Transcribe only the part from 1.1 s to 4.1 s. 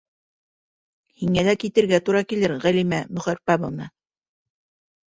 Һиңә лә китергә тура килер, Ғәлимә Мөхәрпәмовна.